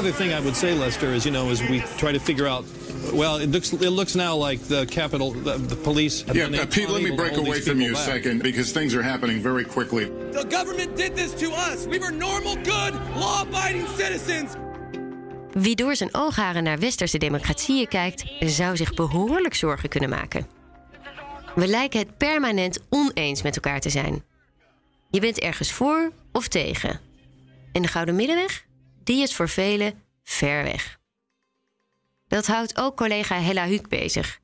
[0.00, 2.64] Another thing I would say, Lester, is you know, as we try to figure out.
[3.12, 6.22] Well, it looks it looks now like the Capitol, the, the police.
[6.22, 8.04] Have Yeah, been uh, Pete, let me break away from you a back.
[8.04, 10.04] second because things are happening very quickly.
[10.32, 11.86] The government did this to us.
[11.86, 14.50] We were normal, good, law abiding citizens.
[15.52, 20.46] Wie door zijn oogharen naar westerse democratieën kijkt, zou zich behoorlijk zorgen kunnen maken.
[21.54, 24.22] We lijken het permanent oneens met elkaar te zijn.
[25.10, 27.00] Je bent ergens voor of tegen.
[27.72, 28.64] En de gouden middenweg,
[29.02, 30.98] die is voor velen ver weg.
[32.28, 34.40] Dat houdt ook collega Hella Huuk bezig.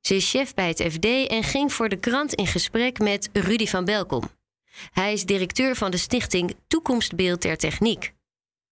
[0.00, 3.66] Ze is chef bij het FD en ging voor de krant in gesprek met Rudy
[3.66, 4.30] van Belkom.
[4.90, 8.12] Hij is directeur van de stichting Toekomstbeeld ter Techniek.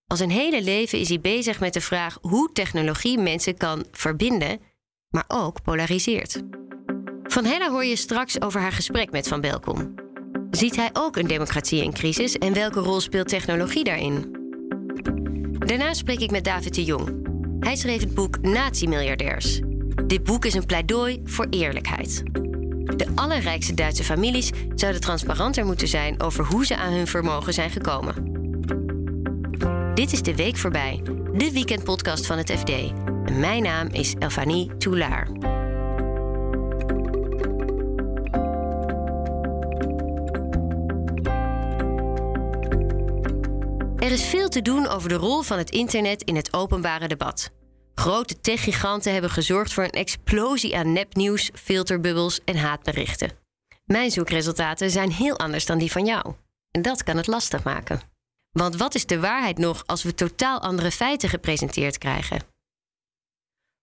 [0.07, 4.61] Al zijn hele leven is hij bezig met de vraag hoe technologie mensen kan verbinden,
[5.09, 6.43] maar ook polariseert.
[7.23, 9.95] Van Hella hoor je straks over haar gesprek met Van Belkom.
[10.51, 14.37] Ziet hij ook een democratie in crisis en welke rol speelt technologie daarin?
[15.59, 17.27] Daarna spreek ik met David de Jong.
[17.61, 19.61] Hij schreef het boek Nazi-miljardairs.
[20.07, 22.23] Dit boek is een pleidooi voor eerlijkheid.
[22.97, 27.71] De allerrijkste Duitse families zouden transparanter moeten zijn over hoe ze aan hun vermogen zijn
[27.71, 28.15] gekomen.
[29.95, 31.03] Dit is de week voorbij,
[31.35, 32.71] de weekendpodcast van het FD.
[33.25, 35.48] En mijn naam is Elfanie Toulaar.
[44.09, 47.51] Er is veel te doen over de rol van het internet in het openbare debat.
[47.95, 53.31] Grote techgiganten hebben gezorgd voor een explosie aan nepnieuws, filterbubbels en haatberichten.
[53.85, 56.35] Mijn zoekresultaten zijn heel anders dan die van jou.
[56.71, 58.01] En dat kan het lastig maken.
[58.51, 62.43] Want wat is de waarheid nog als we totaal andere feiten gepresenteerd krijgen?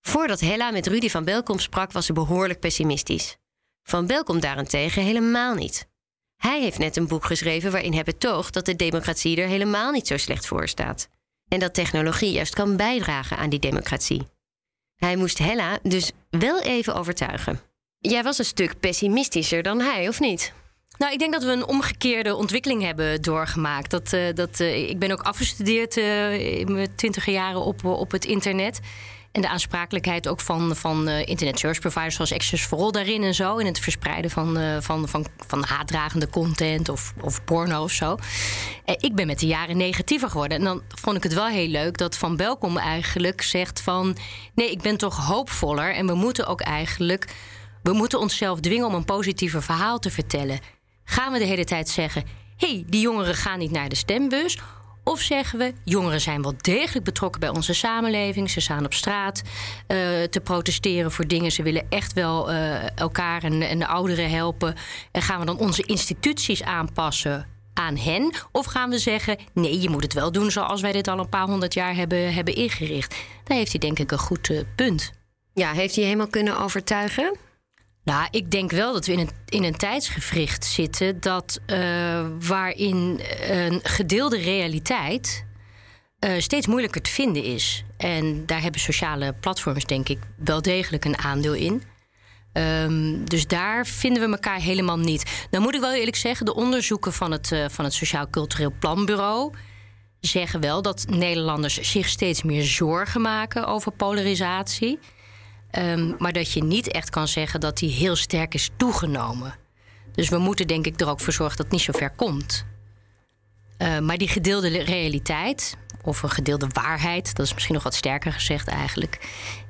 [0.02, 3.38] Voordat Hella met Rudy van Belkom sprak, was ze behoorlijk pessimistisch.
[3.84, 5.88] Van Belkom daarentegen helemaal niet.
[6.38, 10.08] Hij heeft net een boek geschreven waarin hij betoogt dat de democratie er helemaal niet
[10.08, 11.10] zo slecht voor staat.
[11.48, 14.28] En dat technologie juist kan bijdragen aan die democratie.
[14.96, 17.60] Hij moest Hella dus wel even overtuigen.
[18.00, 20.54] Jij was een stuk pessimistischer dan hij, of niet?
[20.98, 23.92] Nou, ik denk dat we een omgekeerde ontwikkeling hebben doorgemaakt.
[23.92, 28.12] Dat, eh, dat, eh, ik ben ook afgestudeerd eh, in mijn twintiger jaren op, op
[28.12, 28.80] het internet.
[29.36, 33.24] En de aansprakelijkheid ook van, van eh, internet service providers zoals Access for All daarin
[33.24, 33.58] en zo.
[33.58, 38.18] In het verspreiden van, eh, van, van, van haatdragende content of, of porno of zo.
[38.86, 40.58] Eh, ik ben met de jaren negatiever geworden.
[40.58, 44.18] En dan vond ik het wel heel leuk dat Van Belkom eigenlijk zegt van...
[44.54, 47.28] nee, ik ben toch hoopvoller en we moeten ook eigenlijk...
[47.84, 50.60] we moeten onszelf dwingen om een positiever verhaal te vertellen.
[51.04, 52.24] Gaan we de hele tijd zeggen...
[52.58, 54.58] hé, hey, die jongeren gaan niet naar de stembus...
[55.08, 58.50] Of zeggen we, jongeren zijn wel degelijk betrokken bij onze samenleving.
[58.50, 61.52] Ze staan op straat uh, te protesteren voor dingen.
[61.52, 64.76] Ze willen echt wel uh, elkaar en, de ouderen helpen.
[65.12, 68.34] En gaan we dan onze instituties aanpassen aan hen?
[68.52, 71.30] Of gaan we zeggen, nee, je moet het wel doen zoals wij dit al een
[71.30, 73.16] paar honderd jaar hebben, hebben ingericht?
[73.44, 75.12] Daar heeft hij denk ik een goed uh, punt.
[75.54, 77.38] Ja, heeft hij helemaal kunnen overtuigen?
[78.06, 83.22] Nou, ik denk wel dat we in een, in een tijdsgevricht zitten dat uh, waarin
[83.50, 85.46] een gedeelde realiteit
[86.20, 87.84] uh, steeds moeilijker te vinden is.
[87.98, 91.84] En daar hebben sociale platforms, denk ik, wel degelijk een aandeel in.
[92.54, 95.48] Um, dus daar vinden we elkaar helemaal niet.
[95.50, 98.74] Dan moet ik wel eerlijk zeggen, de onderzoeken van het, uh, van het Sociaal Cultureel
[98.80, 99.54] Planbureau
[100.20, 105.00] zeggen wel dat Nederlanders zich steeds meer zorgen maken over polarisatie.
[105.78, 109.56] Um, maar dat je niet echt kan zeggen dat die heel sterk is toegenomen.
[110.12, 112.66] Dus we moeten denk ik er ook voor zorgen dat het niet zo ver komt.
[113.78, 118.34] Uh, maar die gedeelde realiteit, of een gedeelde waarheid, dat is misschien nog wat sterker
[118.34, 119.20] gezegd eigenlijk.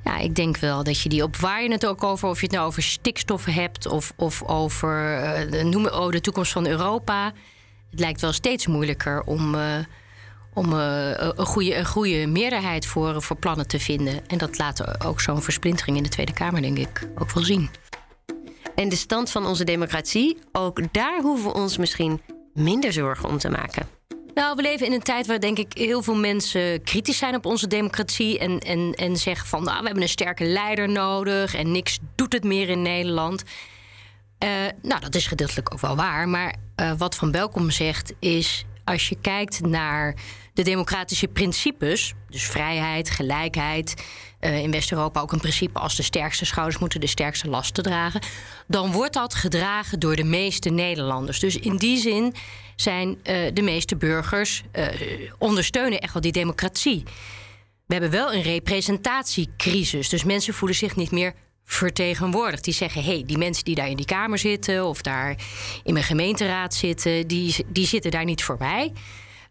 [0.04, 2.46] Ja, ik denk wel dat je die op waar je het ook over, of je
[2.46, 5.20] het nou over stikstoffen hebt of, of over
[5.54, 7.34] uh, noem, oh, de toekomst van Europa.
[7.92, 9.56] Het lijkt wel steeds moeilijker om.
[9.56, 9.78] Uh,
[10.56, 14.28] om uh, een, goede, een goede meerderheid voor, voor plannen te vinden.
[14.28, 17.70] En dat laat ook zo'n versplintering in de Tweede Kamer, denk ik, ook wel zien.
[18.76, 22.22] En de stand van onze democratie, ook daar hoeven we ons misschien
[22.54, 23.88] minder zorgen om te maken.
[24.34, 27.46] Nou, we leven in een tijd waar denk ik heel veel mensen kritisch zijn op
[27.46, 28.40] onze democratie.
[28.40, 32.34] En, en, en zeggen van nou, we hebben een sterke leider nodig en niks doet
[32.34, 33.44] het meer in Nederland.
[34.44, 34.50] Uh,
[34.82, 36.30] nou, dat is gedeeltelijk ook wel waar.
[36.30, 38.66] Maar uh, wat Van Belkom zegt is...
[38.84, 40.16] als je kijkt naar
[40.56, 42.14] de democratische principes...
[42.30, 44.04] dus vrijheid, gelijkheid...
[44.42, 48.22] Uh, in West-Europa ook een principe als de sterkste schouders moeten de sterkste lasten dragen...
[48.68, 51.40] dan wordt dat gedragen door de meeste Nederlanders.
[51.40, 52.34] Dus in die zin
[52.76, 53.18] zijn
[53.54, 54.64] de meeste burgers
[55.38, 57.04] ondersteunen echt wel die democratie.
[57.86, 60.10] We hebben wel een representatiecrisis.
[60.10, 62.64] Dus mensen voelen zich niet meer vertegenwoordigd.
[62.64, 65.36] Die zeggen: hé, hey, die mensen die daar in die Kamer zitten of daar
[65.84, 68.92] in mijn gemeenteraad zitten, die, die zitten daar niet voor mij.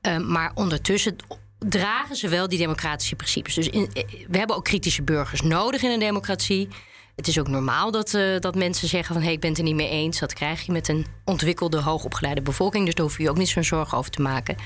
[0.07, 1.17] Uh, maar ondertussen
[1.59, 3.55] dragen ze wel die democratische principes.
[3.55, 3.91] Dus in,
[4.29, 6.69] we hebben ook kritische burgers nodig in een democratie.
[7.17, 9.17] Het is ook normaal dat, uh, dat mensen zeggen van...
[9.17, 10.19] hé, hey, ik ben het er niet mee eens.
[10.19, 12.85] Dat krijg je met een ontwikkelde, hoogopgeleide bevolking.
[12.85, 14.57] Dus daar hoef je ook niet zo'n zorgen over te maken.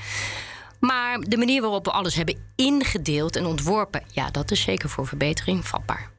[0.79, 4.03] Maar de manier waarop we alles hebben ingedeeld en ontworpen...
[4.11, 6.11] ja, dat is zeker voor verbetering vatbaar.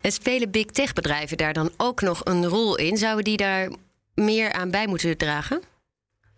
[0.00, 2.96] En spelen big tech bedrijven daar dan ook nog een rol in?
[2.96, 3.70] Zouden die daar
[4.14, 5.62] meer aan bij moeten dragen?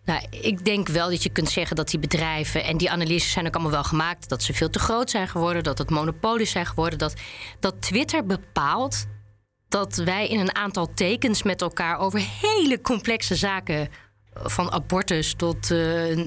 [0.08, 3.46] Nou, ik denk wel dat je kunt zeggen dat die bedrijven, en die analyses zijn
[3.46, 6.66] ook allemaal wel gemaakt, dat ze veel te groot zijn geworden, dat het monopolies zijn
[6.66, 7.14] geworden, dat,
[7.60, 9.06] dat Twitter bepaalt
[9.69, 13.88] dat wij in een aantal tekens met elkaar over hele complexe zaken,
[14.34, 16.26] van abortus tot, uh, uh,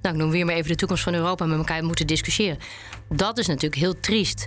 [0.00, 2.58] nou ik noem weer maar even de toekomst van Europa, met elkaar moeten discussiëren.
[3.08, 4.46] Dat is natuurlijk heel triest.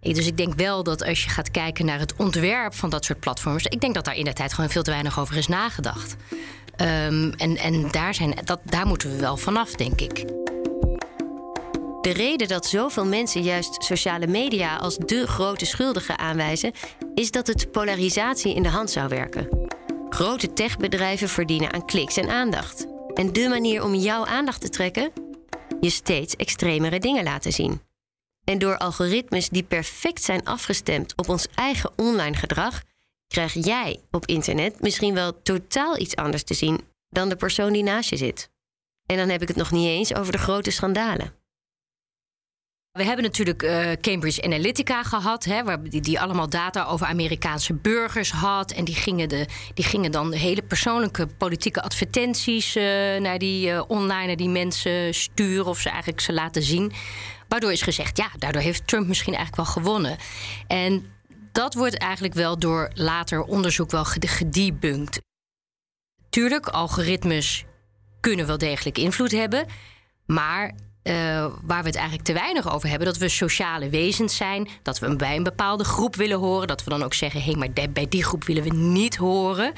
[0.00, 3.20] Dus ik denk wel dat als je gaat kijken naar het ontwerp van dat soort
[3.20, 6.16] platforms, ik denk dat daar in de tijd gewoon veel te weinig over is nagedacht.
[6.76, 10.24] Um, en en daar, zijn, dat, daar moeten we wel vanaf, denk ik.
[12.00, 16.72] De reden dat zoveel mensen juist sociale media als de grote schuldige aanwijzen,
[17.14, 19.68] is dat het polarisatie in de hand zou werken.
[20.08, 22.86] Grote techbedrijven verdienen aan kliks en aandacht.
[23.14, 25.12] En de manier om jouw aandacht te trekken?
[25.80, 27.87] Je steeds extremere dingen laten zien.
[28.48, 32.82] En door algoritmes die perfect zijn afgestemd op ons eigen online gedrag,
[33.26, 37.82] krijg jij op internet misschien wel totaal iets anders te zien dan de persoon die
[37.82, 38.50] naast je zit.
[39.06, 41.32] En dan heb ik het nog niet eens over de grote schandalen.
[42.92, 47.74] We hebben natuurlijk uh, Cambridge Analytica gehad, hè, waar die, die, allemaal data over Amerikaanse
[47.74, 48.72] burgers had.
[48.72, 52.82] En die gingen, de, die gingen dan hele persoonlijke politieke advertenties uh,
[53.16, 56.92] naar die uh, online die mensen sturen of ze eigenlijk ze laten zien.
[57.48, 60.16] Waardoor is gezegd, ja, daardoor heeft Trump misschien eigenlijk wel gewonnen.
[60.66, 61.12] En
[61.52, 65.20] dat wordt eigenlijk wel door later onderzoek wel gedebunked.
[66.30, 67.64] Tuurlijk, algoritmes
[68.20, 69.66] kunnen wel degelijk invloed hebben.
[70.26, 70.74] Maar
[71.08, 74.98] uh, waar we het eigenlijk te weinig over hebben, dat we sociale wezens zijn, dat
[74.98, 77.90] we bij een bepaalde groep willen horen, dat we dan ook zeggen: hé, hey, maar
[77.90, 79.72] bij die groep willen we niet horen.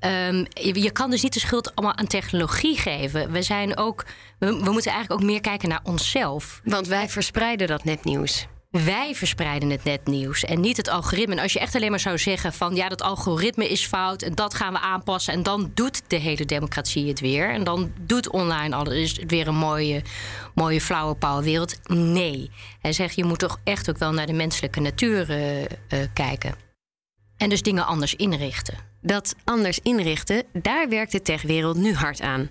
[0.00, 3.32] Um, je, kan dus niet de schuld allemaal aan technologie geven.
[3.32, 4.04] We zijn ook,
[4.38, 6.60] we, we moeten eigenlijk ook meer kijken naar onszelf.
[6.64, 8.46] Want wij verspreiden dat netnieuws.
[8.72, 11.42] Wij verspreiden het netnieuws en niet het algoritme.
[11.42, 14.54] Als je echt alleen maar zou zeggen van ja, dat algoritme is fout en dat
[14.54, 18.76] gaan we aanpassen en dan doet de hele democratie het weer en dan doet online
[18.76, 20.02] alles het weer een mooie,
[20.54, 21.88] mooie flauwe wereld.
[21.88, 22.50] Nee.
[22.80, 25.66] Hij zegt je moet toch echt ook wel naar de menselijke natuur uh, uh,
[26.12, 26.54] kijken.
[27.36, 28.78] En dus dingen anders inrichten.
[29.00, 32.50] Dat anders inrichten, daar werkt de techwereld nu hard aan.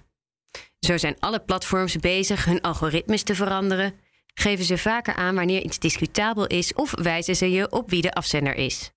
[0.80, 3.94] Zo zijn alle platforms bezig hun algoritmes te veranderen
[4.42, 8.14] geven ze vaker aan wanneer iets discutabel is of wijzen ze je op wie de
[8.14, 8.92] afzender is.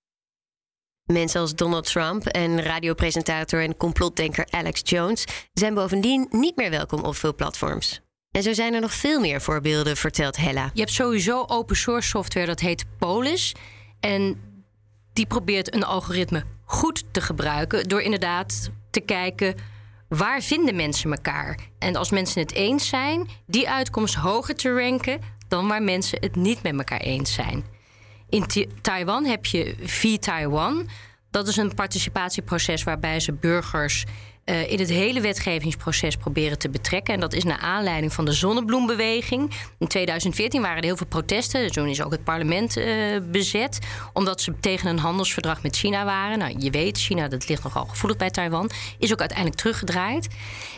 [1.05, 7.01] Mensen als Donald Trump en radiopresentator en complotdenker Alex Jones zijn bovendien niet meer welkom
[7.01, 8.01] op veel platforms.
[8.31, 10.71] En zo zijn er nog veel meer voorbeelden, vertelt Hella.
[10.75, 13.55] Je hebt sowieso open source software dat heet Polis.
[14.01, 14.41] En
[15.13, 19.55] die probeert een algoritme goed te gebruiken door inderdaad te kijken
[20.09, 21.59] waar vinden mensen elkaar?
[21.79, 25.21] En als mensen het eens zijn, die uitkomst hoger te ranken
[25.55, 27.65] dan waar mensen het niet met elkaar eens zijn.
[28.29, 28.45] In
[28.81, 30.89] Taiwan heb je V-Taiwan.
[31.31, 34.05] Dat is een participatieproces waarbij ze burgers
[34.45, 37.15] uh, in het hele wetgevingsproces proberen te betrekken.
[37.15, 39.51] En dat is naar aanleiding van de zonnebloembeweging.
[39.79, 41.73] In 2014 waren er heel veel protesten.
[41.73, 42.87] Toen is ook het parlement uh,
[43.31, 43.79] bezet.
[44.13, 46.39] Omdat ze tegen een handelsverdrag met China waren.
[46.39, 48.71] Nou, je weet, China dat ligt nogal gevoelig bij Taiwan.
[48.99, 50.29] Is ook uiteindelijk teruggedraaid.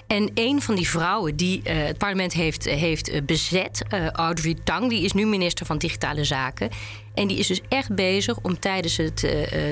[0.06, 3.82] En een van die vrouwen die uh, het parlement heeft, heeft bezet,
[4.12, 6.70] Audrey Tang, die is nu minister van Digitale Zaken.
[7.16, 9.30] En die is dus echt bezig om tijdens het, uh,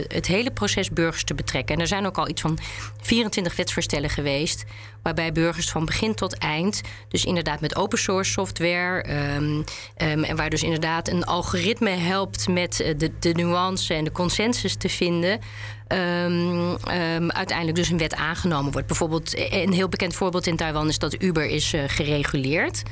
[0.09, 1.75] het hele proces burgers te betrekken.
[1.75, 2.59] En er zijn ook al iets van
[3.01, 4.65] 24 wetsvoorstellen geweest.
[5.03, 9.05] Waarbij burgers van begin tot eind, dus inderdaad met open source software.
[9.37, 9.65] Um,
[9.97, 14.13] um, en waar dus inderdaad een algoritme helpt met eh, de, de nuance en de
[14.13, 15.41] consensus te vinden.
[15.89, 18.87] Um, uiteindelijk dus een wet aangenomen wordt.
[18.87, 22.83] Bijvoorbeeld, een heel bekend voorbeeld in Taiwan is dat Uber is gereguleerd.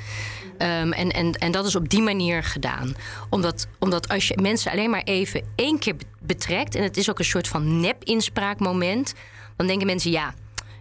[0.62, 2.95] Um, en, en, en dat is op die manier gedaan.
[3.31, 7.19] Omdat, omdat als je mensen alleen maar even één keer betrekt, en het is ook
[7.19, 9.14] een soort van nep-inspraakmoment
[9.57, 10.35] dan denken mensen: ja,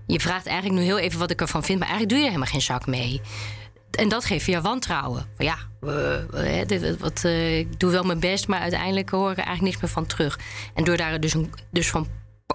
[0.07, 2.31] je vraagt eigenlijk nu heel even wat ik ervan vind, maar eigenlijk doe je er
[2.31, 3.21] helemaal geen zak mee.
[3.91, 5.25] En dat geeft je wantrouwen.
[5.37, 9.43] Ja, uh, dit, wat, uh, ik doe wel mijn best, maar uiteindelijk hoor ik er
[9.43, 10.39] eigenlijk niks meer van terug.
[10.73, 12.07] En door daar dus, een, dus, van,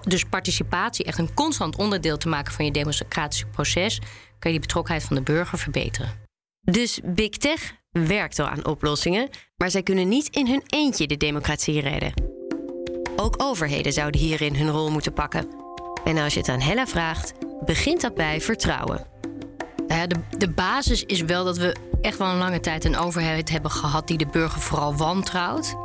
[0.03, 3.99] dus participatie echt een constant onderdeel te maken van je democratische proces,
[4.39, 6.26] kan je die betrokkenheid van de burger verbeteren.
[6.71, 11.17] Dus Big Tech werkt al aan oplossingen, maar zij kunnen niet in hun eentje de
[11.17, 12.13] democratie redden.
[13.15, 15.47] Ook overheden zouden hierin hun rol moeten pakken.
[16.03, 17.33] En als je het aan Hella vraagt,
[17.65, 19.07] begint dat bij vertrouwen.
[19.87, 23.71] de, de basis is wel dat we echt wel een lange tijd een overheid hebben
[23.71, 25.75] gehad die de burger vooral wantrouwt.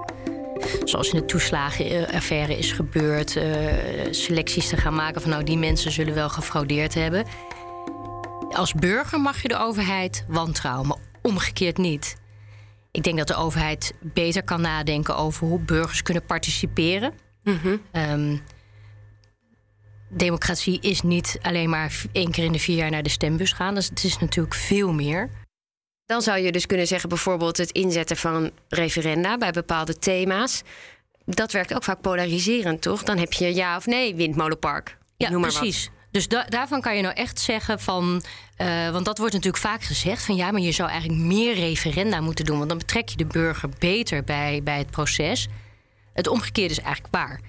[0.85, 3.45] Zoals in de toeslagenaffaire is gebeurd, uh,
[4.11, 7.27] selecties te gaan maken van nou die mensen zullen wel gefraudeerd hebben.
[8.53, 12.17] Als burger mag je de overheid wantrouwen, maar omgekeerd niet.
[12.91, 17.13] Ik denk dat de overheid beter kan nadenken over hoe burgers kunnen participeren.
[17.43, 18.41] Mm
[20.15, 23.75] democratie is niet alleen maar één keer in de vier jaar naar de stembus gaan.
[23.75, 25.31] Dus het is natuurlijk veel meer.
[26.07, 30.63] Dan zou je dus kunnen zeggen, bijvoorbeeld het inzetten van referenda bij bepaalde thema's.
[31.25, 33.03] Dat werkt ook vaak polariserend, toch?
[33.03, 34.99] Dan heb je ja of nee windmolenpark.
[35.17, 35.85] Ja, precies.
[35.85, 36.02] Wat.
[36.13, 38.23] Dus daarvan kan je nou echt zeggen van.
[38.59, 42.21] Uh, want dat wordt natuurlijk vaak gezegd van ja, maar je zou eigenlijk meer referenda
[42.21, 42.57] moeten doen.
[42.57, 45.49] Want dan betrek je de burger beter bij, bij het proces.
[46.13, 47.41] Het omgekeerde is eigenlijk waar.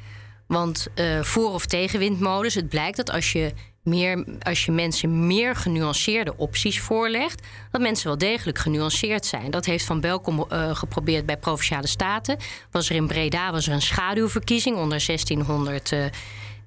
[0.47, 3.53] Want uh, voor of tegen windmolens, het blijkt dat als je,
[3.83, 9.51] meer, als je mensen meer genuanceerde opties voorlegt, dat mensen wel degelijk genuanceerd zijn.
[9.51, 12.37] Dat heeft Van Belkom uh, geprobeerd bij provinciale staten.
[12.71, 15.93] Was er in Breda was er een schaduwverkiezing onder 1600.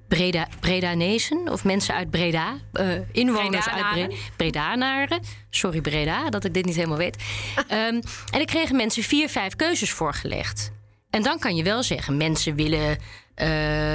[0.09, 5.21] Breda, Bredanezen of mensen uit Breda, uh, inwoners uit Breda, Bredanaren.
[5.51, 7.23] Sorry Breda, dat ik dit niet helemaal weet.
[7.57, 7.67] um,
[8.33, 10.73] en dan kregen mensen vier, vijf keuzes voorgelegd.
[11.11, 12.99] En dan kan je wel zeggen, mensen willen uh,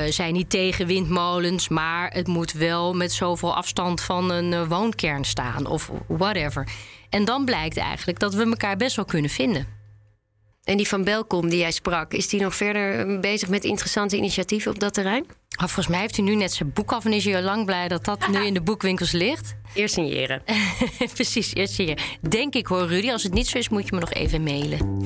[0.10, 5.24] zijn niet tegen windmolens, maar het moet wel met zoveel afstand van een uh, woonkern
[5.24, 6.68] staan of whatever.
[7.10, 9.68] En dan blijkt eigenlijk dat we elkaar best wel kunnen vinden.
[10.64, 14.72] En die van Belkom die jij sprak, is die nog verder bezig met interessante initiatieven
[14.72, 15.26] op dat terrein?
[15.62, 17.66] Oh, volgens mij heeft hij nu net zijn boek af en is hij al lang
[17.66, 19.56] blij dat dat nu in de boekwinkels ligt.
[19.74, 20.44] Eerst signeren.
[21.14, 22.04] Precies, eerst signeren.
[22.30, 23.12] Denk ik hoor, Rudy.
[23.12, 24.98] Als het niet zo is, moet je me nog even mailen.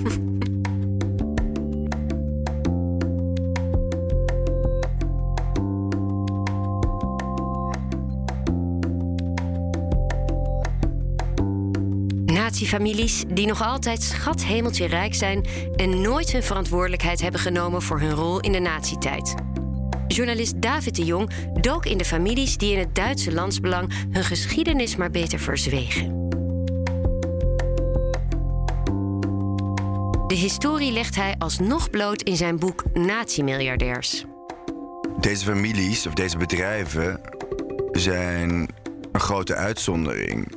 [12.33, 15.45] Natiefamilies die nog altijd schathemeltje rijk zijn
[15.75, 19.35] en nooit hun verantwoordelijkheid hebben genomen voor hun rol in de nazietijd.
[20.15, 21.29] Journalist David de Jong
[21.61, 26.29] dook in de families die in het Duitse landsbelang hun geschiedenis maar beter verzwegen.
[30.27, 34.25] De historie legt hij alsnog bloot in zijn boek Nazi-miljardairs.
[35.19, 37.21] Deze families of deze bedrijven
[37.91, 38.69] zijn
[39.11, 40.55] een grote uitzondering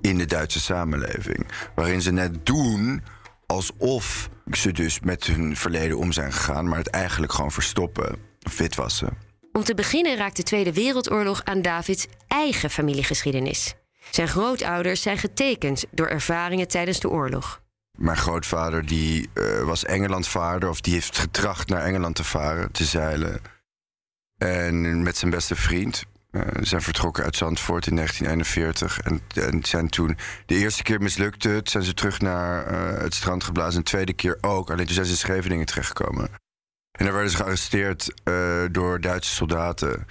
[0.00, 1.46] in de Duitse samenleving.
[1.74, 3.02] Waarin ze net doen
[3.46, 9.18] alsof ze dus met hun verleden om zijn gegaan, maar het eigenlijk gewoon verstoppen witwassen.
[9.52, 13.74] Om te beginnen raakt de Tweede Wereldoorlog aan Davids eigen familiegeschiedenis.
[14.10, 17.60] Zijn grootouders zijn getekend door ervaringen tijdens de oorlog.
[17.98, 22.84] Mijn grootvader die, uh, was Engelandvaarder, of die heeft getracht naar Engeland te varen, te
[22.84, 23.40] zeilen.
[24.38, 29.00] En met zijn beste vriend, uh, zijn vertrokken uit Zandvoort in 1941.
[29.00, 31.70] En, en, zijn toen de eerste keer mislukte het.
[31.70, 33.76] Zijn ze terug naar uh, het strand geblazen.
[33.76, 34.70] En de tweede keer ook.
[34.70, 36.30] Alleen toen zijn ze in Scheveningen terechtgekomen.
[36.96, 40.06] En daar werden ze gearresteerd uh, door Duitse soldaten.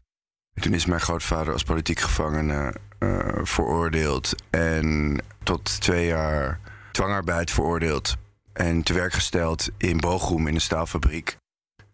[0.53, 2.75] En toen is mijn grootvader als politiek gevangene
[3.43, 4.35] veroordeeld.
[4.49, 6.59] En tot twee jaar
[6.91, 8.15] dwangarbeid veroordeeld.
[8.53, 11.37] En te werk gesteld in Bochum in een staalfabriek.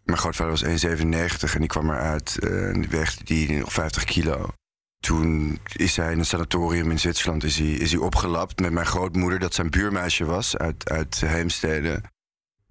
[0.04, 4.54] Mijn grootvader was 1,97 en die kwam eruit uh, weegde die nog 50 kilo.
[5.00, 8.86] Toen is hij in een sanatorium in Zwitserland is hij, is hij opgelapt met mijn
[8.86, 12.02] grootmoeder, dat zijn buurmeisje was uit, uit Heemstede.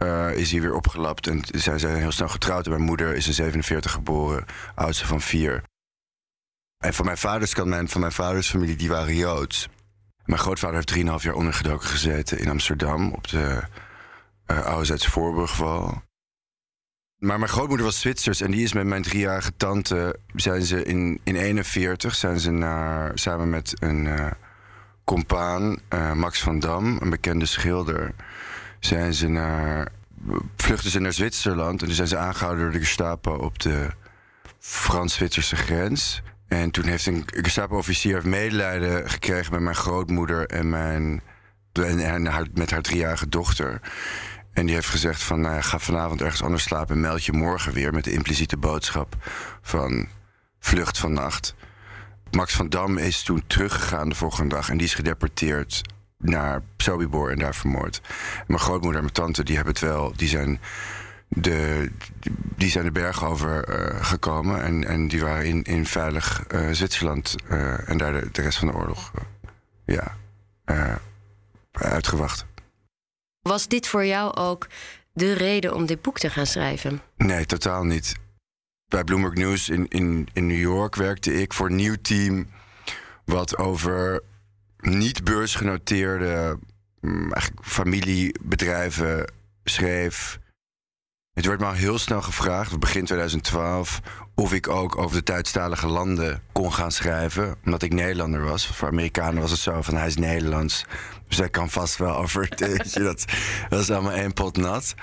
[0.02, 2.68] Uh, is hij weer opgelapt en zij zijn heel snel getrouwd.
[2.68, 5.62] mijn moeder is in 47 geboren, oudste van vier.
[6.78, 9.68] En van mijn vaders kant, mijn, van mijn vaders familie, die waren Joods.
[10.24, 13.62] Mijn grootvader heeft 3,5 jaar ondergedoken gezeten in Amsterdam op de
[14.50, 16.02] uh, Oude Voorburgwal.
[17.16, 20.18] Maar mijn grootmoeder was Zwitsers en die is met mijn driejarige tante...
[20.34, 24.26] zijn ze in, in 41 zijn ze naar, samen met een uh,
[25.04, 25.78] compaan,
[26.14, 28.14] Max van Dam, een bekende schilder...
[28.80, 29.88] zijn ze naar,
[30.56, 33.90] vluchten ze naar Zwitserland en toen zijn ze aangehouden door de Gestapo op de
[34.58, 36.22] Frans-Zwitserse grens.
[36.48, 41.22] En toen heeft een Gestapo-officier medelijden gekregen met mijn grootmoeder en, mijn,
[41.72, 43.80] en, en haar, met haar driejarige dochter...
[44.52, 46.94] En die heeft gezegd van, nou, ga vanavond ergens anders slapen...
[46.94, 49.16] en meld je morgen weer met de impliciete boodschap
[49.62, 50.08] van...
[50.58, 51.54] vlucht vannacht.
[52.30, 55.82] Max van Dam is toen teruggegaan de volgende dag en die is gedeporteerd
[56.20, 58.00] naar Sobibor en daar vermoord.
[58.46, 60.60] mijn grootmoeder en mijn tante die hebben het wel, die zijn
[61.28, 61.90] de,
[62.56, 66.70] die zijn de berg over uh, gekomen en, en die waren in, in veilig uh,
[66.70, 69.12] Zwitserland uh, en daar de, de, rest van de oorlog
[69.84, 70.16] ja,
[71.72, 72.46] uitgewacht.
[73.40, 74.66] Was dit voor jou ook
[75.12, 77.00] de reden om dit boek te gaan schrijven?
[77.16, 78.14] Nee, totaal niet.
[78.88, 82.46] Bij Bloomberg News in, in, in New York werkte ik voor een nieuw team
[83.24, 84.22] wat over
[84.80, 86.58] niet beursgenoteerde
[87.00, 87.32] mm,
[87.62, 89.32] familiebedrijven
[89.64, 90.38] schreef.
[91.32, 94.00] Het werd me al heel snel gevraagd, begin 2012,
[94.34, 97.56] of ik ook over de Duitsstalige landen kon gaan schrijven.
[97.64, 98.66] Omdat ik Nederlander was.
[98.66, 100.84] Voor Amerikanen was het zo van hij is Nederlands.
[101.28, 102.48] Dus hij kan vast wel over.
[102.56, 103.24] dat, dat
[103.68, 104.94] was allemaal één pot nat.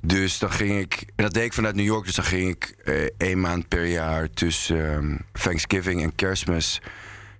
[0.00, 2.74] Dus dan ging ik, en dat deed ik vanuit New York, dus dan ging ik
[2.84, 6.80] eh, één maand per jaar tussen ehm, Thanksgiving en Kerstmis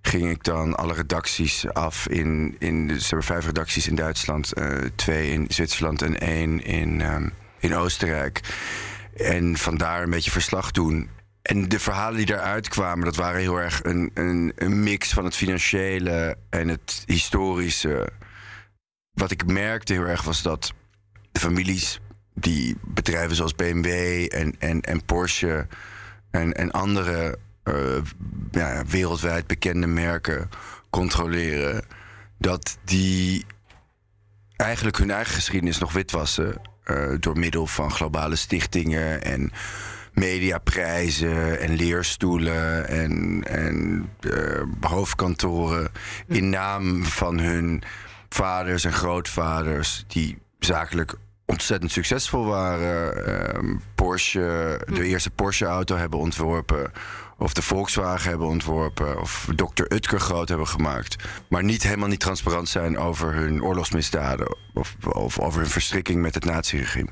[0.07, 4.79] ging ik dan alle redacties af in, in er hebben vijf redacties in Duitsland, uh,
[4.95, 8.41] twee in Zwitserland en één in, um, in Oostenrijk.
[9.17, 11.09] En vandaar een beetje verslag doen.
[11.43, 15.25] En de verhalen die daaruit kwamen, dat waren heel erg een, een, een mix van
[15.25, 18.09] het financiële en het historische.
[19.13, 20.73] Wat ik merkte heel erg was dat
[21.33, 22.01] de families
[22.35, 23.87] die bedrijven zoals BMW
[24.29, 25.67] en, en, en Porsche
[26.31, 27.39] en, en andere
[28.51, 30.49] ja, wereldwijd bekende merken
[30.91, 31.83] controleren,
[32.39, 33.45] dat die
[34.57, 39.53] eigenlijk hun eigen geschiedenis nog witwassen uh, door middel van globale stichtingen en
[40.13, 45.91] mediaprijzen en leerstoelen en, en uh, hoofdkantoren
[46.27, 47.83] in naam van hun
[48.29, 53.29] vaders en grootvaders die zakelijk ontzettend succesvol waren.
[53.29, 56.93] Uh, Porsche, de eerste Porsche-auto hebben ontworpen.
[57.39, 59.21] Of de Volkswagen hebben ontworpen.
[59.21, 59.85] Of Dr.
[59.89, 61.17] Utker groot hebben gemaakt.
[61.49, 64.57] Maar niet helemaal niet transparant zijn over hun oorlogsmisdaden.
[64.75, 67.09] Of, of over hun verstrikking met het naziregime.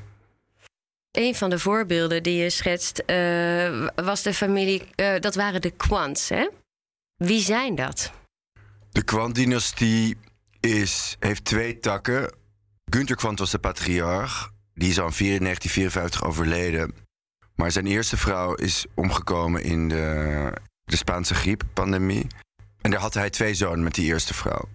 [1.11, 4.81] Een van de voorbeelden die je schetst uh, was de familie.
[4.95, 6.49] Uh, dat waren de Quants, hè?
[7.15, 8.11] Wie zijn dat?
[8.91, 10.17] De Quant-dynastie
[10.59, 12.33] is, heeft twee takken.
[12.85, 14.51] Günther Quant was de patriarch.
[14.73, 17.04] Die is al in 1954 overleden.
[17.55, 20.51] Maar zijn eerste vrouw is omgekomen in de,
[20.83, 22.27] de Spaanse grieppandemie.
[22.81, 24.69] En daar had hij twee zonen met die eerste vrouw.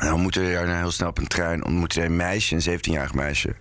[0.00, 2.78] En dan ontmoette hij daarna heel snel op een trein ontmoette hij een meisje, een
[2.78, 3.56] 17-jarig meisje.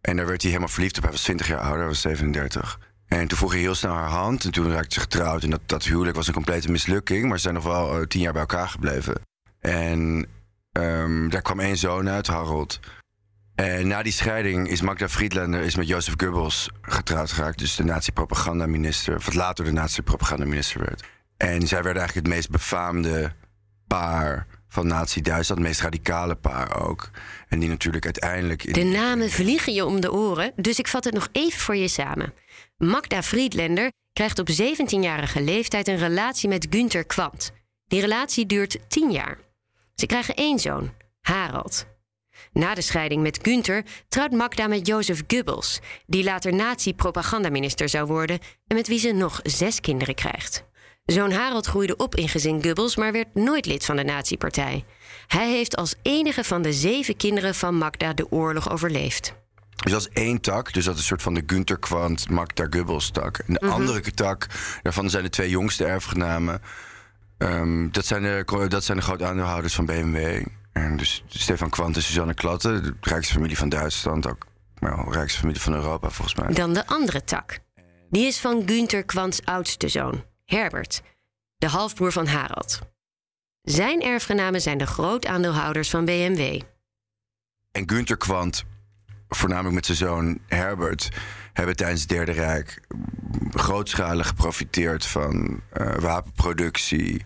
[0.00, 1.02] En daar werd hij helemaal verliefd op.
[1.02, 2.78] Hij was 20 jaar ouder, hij was 37.
[3.06, 4.44] En toen vroeg hij heel snel haar hand.
[4.44, 5.42] En toen raakte ze getrouwd.
[5.42, 7.28] En dat, dat huwelijk was een complete mislukking.
[7.28, 9.20] Maar ze zijn nog wel uh, tien jaar bij elkaar gebleven.
[9.60, 10.26] En
[10.72, 12.80] um, daar kwam één zoon uit, Harold.
[13.60, 17.58] En na die scheiding is Magda Friedlander is met Jozef Goebbels getrouwd geraakt.
[17.58, 21.04] Dus de nazi-propagandaminister, wat later de nazi-propagandaminister werd.
[21.36, 23.32] En zij werden eigenlijk het meest befaamde
[23.86, 27.10] paar van Nazi-Duitsland, het meest radicale paar ook.
[27.48, 28.64] En die natuurlijk uiteindelijk.
[28.64, 28.72] In...
[28.72, 31.88] De namen vliegen je om de oren, dus ik vat het nog even voor je
[31.88, 32.34] samen.
[32.76, 37.52] Magda Friedlander krijgt op 17-jarige leeftijd een relatie met Günther Kwant.
[37.86, 39.38] Die relatie duurt 10 jaar.
[39.94, 41.86] Ze krijgen één zoon, Harald.
[42.52, 48.38] Na de scheiding met Günther trouwt Magda met Jozef Goebbels, die later nazi-propagandaminister zou worden
[48.66, 50.64] en met wie ze nog zes kinderen krijgt.
[51.04, 54.84] Zoon Harald groeide op in gezin Goebbels, maar werd nooit lid van de nazi-partij.
[55.26, 59.34] Hij heeft als enige van de zeven kinderen van Magda de oorlog overleefd.
[59.82, 62.66] Dus dat is één tak, dus dat is een soort van de Günther Kwant, Magda
[62.70, 63.38] Goebbels tak.
[63.38, 63.80] En de mm -hmm.
[63.80, 64.46] andere tak,
[64.82, 66.62] daarvan zijn de twee jongste erfgenamen.
[67.38, 70.46] Um, dat, zijn de, dat zijn de grote aandeelhouders van BMW.
[70.72, 75.10] En dus Stefan Kwant en Suzanne Klatte, de rijkste familie van Duitsland, ook wel de
[75.10, 76.54] rijkste familie van Europa volgens mij.
[76.54, 77.58] Dan de andere tak.
[78.10, 81.02] Die is van Günther Kwants oudste zoon, Herbert,
[81.56, 82.78] de halfbroer van Harald.
[83.62, 86.60] Zijn erfgenamen zijn de grootaandeelhouders van BMW.
[87.72, 88.64] En Günther Kwant,
[89.28, 91.08] voornamelijk met zijn zoon Herbert,
[91.52, 92.80] hebben tijdens het Derde Rijk
[93.50, 97.24] grootschalig geprofiteerd van uh, wapenproductie,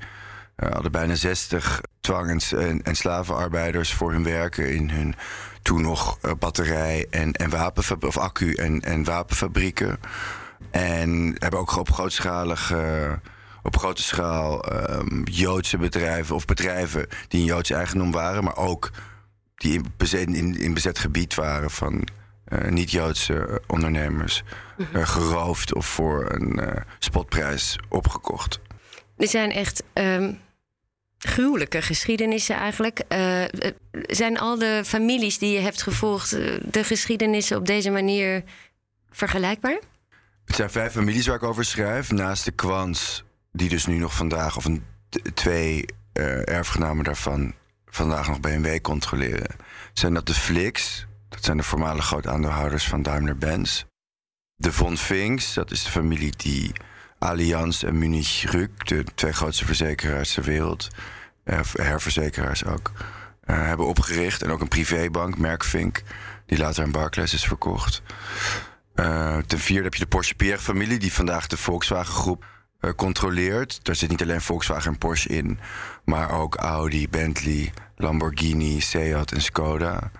[0.56, 5.14] hadden bijna 60 dwang- en, en, slavenarbeiders voor hun werken in hun
[5.62, 9.98] toen nog uh, batterij- en, en wapenfab- of accu- en, en wapenfabrieken.
[10.70, 13.20] En hebben ook op grootschalige.
[13.62, 18.90] op grote schaal um, Joodse bedrijven of bedrijven die een Joodse eigendom waren, maar ook
[19.56, 22.08] die in bezet, in, in bezet gebied waren van
[22.48, 24.42] uh, niet-Joodse ondernemers,
[24.92, 28.60] uh, geroofd of voor een spotprijs opgekocht.
[29.16, 30.40] Er zijn echt um,
[31.18, 33.02] gruwelijke geschiedenissen eigenlijk.
[33.08, 33.44] Uh,
[33.92, 36.30] zijn al de families die je hebt gevolgd,
[36.72, 38.42] de geschiedenissen op deze manier
[39.10, 39.78] vergelijkbaar?
[40.44, 42.10] Het zijn vijf families waar ik over schrijf.
[42.10, 44.84] Naast de Kwans, die dus nu nog vandaag, of een,
[45.34, 45.84] twee
[46.44, 47.54] erfgenamen daarvan,
[47.86, 49.56] vandaag nog BMW controleren.
[49.92, 53.84] Zijn dat de Flix, dat zijn de voormalige groot aandeelhouders van Daimler-Benz.
[54.56, 56.72] De Von Finks, dat is de familie die
[57.24, 60.88] Allianz en Munich Rück, de twee grootste verzekeraars ter wereld,
[61.44, 64.42] uh, herverzekeraars ook, uh, hebben opgericht.
[64.42, 66.02] En ook een privébank, Merkvink,
[66.46, 68.02] die later aan Barclays is verkocht.
[68.94, 72.44] Uh, ten vierde heb je de Porsche Pierre-familie, die vandaag de Volkswagen-groep
[72.96, 73.84] controleert.
[73.84, 75.58] Daar zit niet alleen Volkswagen en Porsche in,
[76.04, 80.10] maar ook Audi, Bentley, Lamborghini, Seat en Skoda.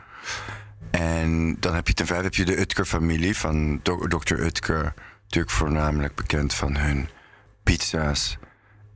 [0.91, 4.35] En dan heb je ten vijfde heb je de Utker-familie van Dr.
[4.35, 4.95] Utker.
[5.25, 7.09] Natuurlijk voornamelijk bekend van hun
[7.63, 8.39] pizza's.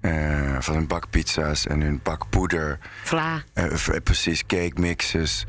[0.01, 2.79] Uh, van hun bakpizza's en hun bakpoeder.
[3.03, 3.43] Vla.
[4.03, 5.47] precies, cake mixes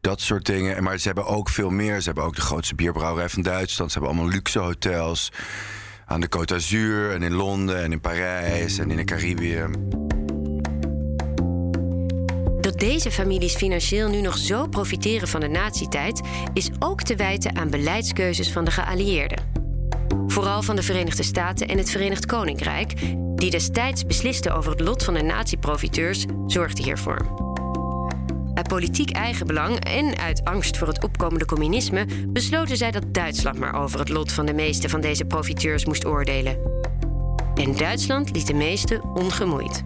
[0.00, 0.82] dat soort dingen.
[0.82, 2.00] Maar ze hebben ook veel meer.
[2.00, 3.92] Ze hebben ook de grootste bierbrouwerij van Duitsland.
[3.92, 5.32] Ze hebben allemaal luxe hotels.
[6.06, 9.66] Aan de Côte d'Azur en in Londen en in Parijs en in de Caribië.
[12.60, 16.20] Dat deze families financieel nu nog zo profiteren van de nazietijd...
[16.52, 19.47] is ook te wijten aan beleidskeuzes van de geallieerden.
[20.38, 22.92] Vooral van de Verenigde Staten en het Verenigd Koninkrijk...
[23.34, 27.26] die destijds beslisten over het lot van de nazi-profiteurs, zorgden hiervoor.
[28.54, 33.82] Uit politiek eigenbelang en uit angst voor het opkomende communisme besloten zij dat Duitsland maar
[33.82, 36.58] over het lot van de meeste van deze profiteurs moest oordelen.
[37.54, 39.82] En Duitsland liet de meeste ongemoeid.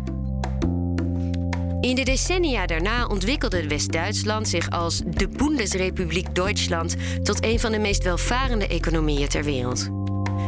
[1.80, 7.78] In de decennia daarna ontwikkelde West-Duitsland zich als de Bundesrepubliek Duitsland tot een van de
[7.78, 10.01] meest welvarende economieën ter wereld.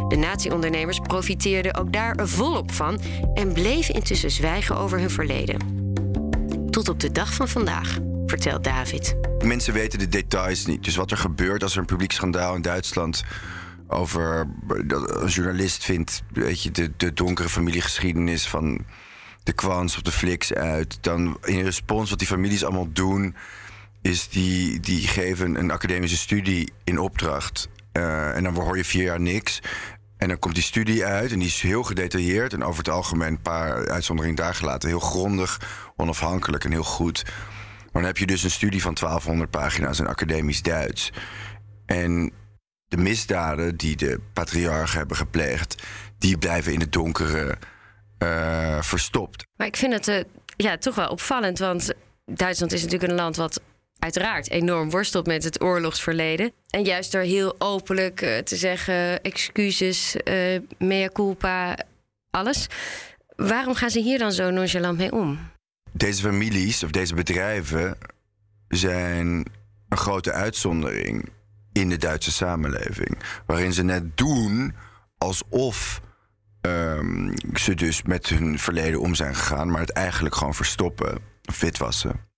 [0.08, 3.00] De nazi-ondernemers profiteerden ook daar volop van
[3.34, 5.56] en bleven intussen zwijgen over hun verleden.
[6.70, 9.16] Tot op de dag van vandaag vertelt David.
[9.44, 10.84] Mensen weten de details niet.
[10.84, 13.24] Dus wat er gebeurt als er een publiek schandaal in Duitsland
[13.86, 14.46] over
[14.86, 18.84] dat een journalist vindt, weet je, de, de donkere familiegeschiedenis van
[19.42, 20.98] de kwans of de fliks uit.
[21.00, 23.34] Dan in respons wat die families allemaal doen,
[24.02, 27.68] is die, die geven een academische studie in opdracht.
[27.98, 29.60] Uh, en dan hoor je vier jaar niks.
[30.16, 33.28] En dan komt die studie uit en die is heel gedetailleerd en over het algemeen
[33.28, 34.88] een paar uitzonderingen daar gelaten.
[34.88, 35.60] Heel grondig,
[35.96, 37.22] onafhankelijk en heel goed.
[37.24, 41.12] Maar dan heb je dus een studie van 1200 pagina's in academisch Duits.
[41.86, 42.32] En
[42.88, 45.82] de misdaden die de patriarchen hebben gepleegd,
[46.18, 47.58] die blijven in het donkere
[48.18, 49.46] uh, verstopt.
[49.56, 50.20] Maar ik vind het uh,
[50.56, 51.92] ja, toch wel opvallend, want
[52.24, 53.60] Duitsland is natuurlijk een land wat
[54.04, 56.52] uiteraard enorm worstelt met het oorlogsverleden.
[56.70, 60.16] En juist door heel openlijk uh, te zeggen: excuses,
[60.78, 61.76] mea culpa,
[62.30, 62.66] alles.
[63.36, 65.52] Waarom gaan ze hier dan zo nonchalant mee om?
[65.94, 67.96] deze families of deze bedrijven
[68.68, 69.46] zijn
[69.88, 71.28] een grote uitzondering
[71.72, 73.18] in de Duitse samenleving.
[73.46, 74.74] Waarin ze net doen
[75.18, 76.00] alsof
[76.60, 81.18] um, ze dus met hun verleden om zijn gegaan, maar het eigenlijk gewoon verstoppen
[81.60, 82.32] witwassen.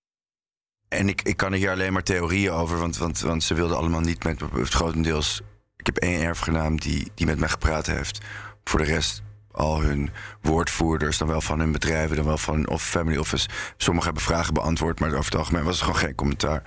[0.89, 3.77] En ik, ik kan er hier alleen maar theorieën over, want, want, want ze wilden
[3.77, 5.41] allemaal niet met het grotendeels.
[5.77, 8.21] Ik heb één erfgenaam die, die met mij gepraat heeft.
[8.63, 10.09] Voor de rest al hun
[10.41, 13.47] woordvoerders, dan wel van hun bedrijven, dan wel van of family office.
[13.77, 16.61] Sommigen hebben vragen beantwoord, maar over het algemeen was er gewoon geen commentaar.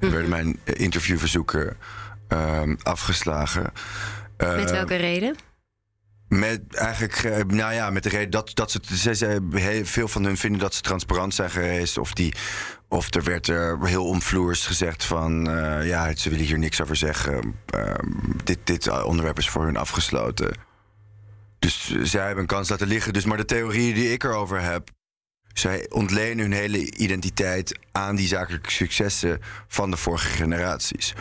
[0.00, 1.76] Er werden mijn interviewverzoeken
[2.28, 3.72] uh, afgeslagen.
[4.36, 5.36] Met ehm, welke reden?
[6.28, 9.40] Met eigenlijk, eh, nou ja, met de reden dat, dat ze, ze, ze,
[9.84, 11.98] veel van hun vinden dat ze transparant zijn geweest.
[11.98, 12.34] Of, die,
[12.94, 16.96] of er werd er heel omvloers gezegd van, uh, ja, ze willen hier niks over
[16.96, 17.54] zeggen.
[17.74, 17.94] Uh,
[18.44, 20.56] dit, dit onderwerp is voor hun afgesloten.
[21.58, 23.12] Dus zij hebben een kans laten liggen.
[23.12, 24.90] Dus, maar de theorieën die ik erover heb.
[25.52, 31.14] Zij ontlenen hun hele identiteit aan die zakelijke successen van de vorige generaties.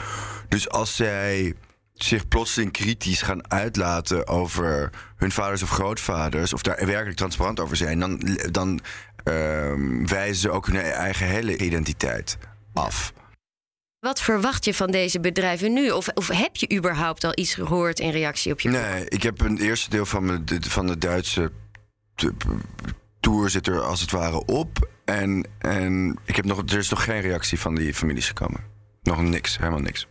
[0.47, 1.53] Dus als zij
[1.93, 7.75] zich plotseling kritisch gaan uitlaten over hun vaders of grootvaders, of daar werkelijk transparant over
[7.75, 8.79] zijn, dan, dan
[9.23, 12.37] uh, wijzen ze ook hun eigen hele identiteit
[12.73, 13.13] af.
[13.99, 15.91] Wat verwacht je van deze bedrijven nu?
[15.91, 19.41] Of, of heb je überhaupt al iets gehoord in reactie op je Nee, ik heb
[19.41, 21.51] een eerste deel van, mijn, de, van de Duitse
[23.19, 24.89] tour zit er als het ware op.
[25.05, 28.63] En, en ik heb nog, er is nog geen reactie van die families gekomen.
[29.01, 30.07] Nog niks, helemaal niks.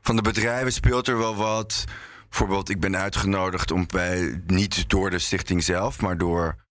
[0.00, 1.84] Van de bedrijven speelt er wel wat.
[2.28, 6.63] Bijvoorbeeld, ik ben uitgenodigd om bij, niet door de stichting zelf, maar door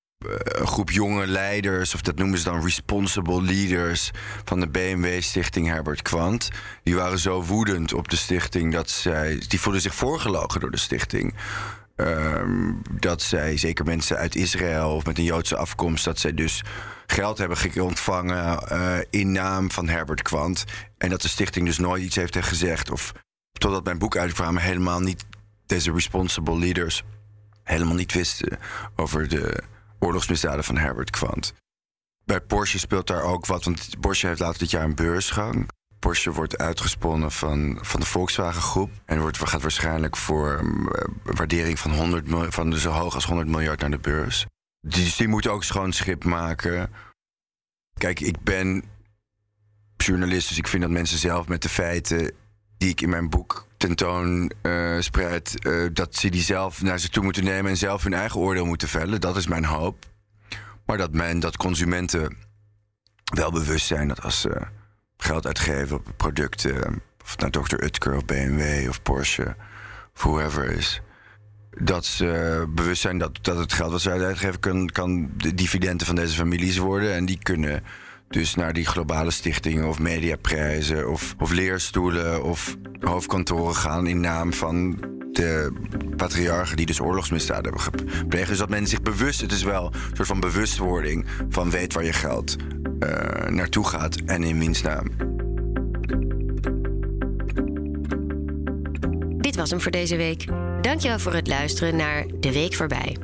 [0.43, 4.11] een groep jonge leiders, of dat noemen ze dan responsible leaders
[4.43, 6.49] van de BMW Stichting Herbert Kwant.
[6.83, 9.41] Die waren zo woedend op de stichting dat zij.
[9.47, 11.33] Die voelden zich voorgelogen door de stichting.
[11.95, 16.63] Ehm, dat zij, zeker mensen uit Israël of met een Joodse afkomst, dat zij dus
[17.05, 20.63] geld hebben ontvangen uh, in naam van Herbert Kwant.
[20.97, 22.91] En dat de stichting dus nooit iets heeft gezegd.
[22.91, 23.11] Of
[23.51, 25.25] totdat mijn boek uitkwam, helemaal niet
[25.65, 27.03] deze responsible leaders
[27.63, 28.59] helemaal niet wisten
[28.95, 29.63] over de
[30.03, 31.53] oorlogsmisdaden van Herbert Kwant.
[32.25, 35.69] Bij Porsche speelt daar ook wat, want Porsche heeft later dit jaar een beursgang.
[35.99, 38.91] Porsche wordt uitgesponnen van, van de Volkswagen Groep.
[39.05, 40.51] En wordt, gaat waarschijnlijk voor
[41.23, 44.45] een waardering van, 100, van zo hoog als 100 miljard naar de beurs.
[44.81, 46.91] Dus die moeten ook schoon schip maken.
[47.97, 48.83] Kijk, ik ben
[49.97, 52.31] journalist, dus ik vind dat mensen zelf met de feiten
[52.77, 57.09] die ik in mijn boek tentoon uh, spreid, uh, dat ze die zelf naar zich
[57.09, 59.21] toe moeten nemen en zelf hun eigen oordeel moeten vellen.
[59.21, 60.05] Dat is mijn hoop.
[60.85, 62.37] Maar dat men, dat consumenten
[63.23, 64.61] wel bewust zijn dat als ze
[65.17, 67.83] geld uitgeven op producten, of het nou Dr.
[67.83, 69.55] Utker of BMW of Porsche
[70.15, 71.01] of whoever is,
[71.77, 76.07] dat ze bewust zijn dat, dat het geld wat ze uitgeven kan, kan de dividenden
[76.07, 77.13] van deze families worden.
[77.13, 77.83] En die kunnen
[78.33, 84.53] dus naar die globale stichtingen of mediaprijzen of, of leerstoelen of hoofdkantoren gaan in naam
[84.53, 84.99] van
[85.31, 85.73] de
[86.15, 88.49] patriarchen die dus oorlogsmisdaden hebben gepleegd.
[88.49, 92.03] Dus dat men zich bewust, het is wel een soort van bewustwording van weet waar
[92.03, 92.55] je geld
[92.99, 95.07] uh, naartoe gaat en in wiens naam.
[99.37, 100.45] Dit was hem voor deze week.
[100.81, 103.17] Dankjewel voor het luisteren naar De Week Voorbij.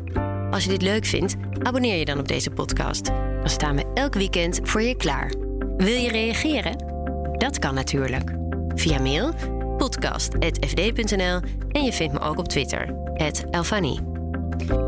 [0.51, 3.11] Als je dit leuk vindt, abonneer je dan op deze podcast.
[3.39, 5.33] Dan staan we elk weekend voor je klaar.
[5.77, 6.77] Wil je reageren?
[7.37, 8.31] Dat kan natuurlijk.
[8.75, 9.33] Via mail
[9.77, 11.39] podcast.fd.nl
[11.71, 12.93] en je vindt me ook op Twitter,
[13.51, 13.99] Elfanie.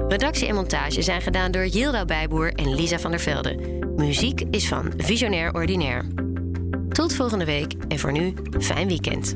[0.08, 3.80] Redactie en montage zijn gedaan door Yilda Bijboer en Lisa van der Velde.
[3.96, 6.08] Muziek is van Visionair Ordinaire.
[6.90, 9.36] Tot volgende week en voor nu, fijn weekend.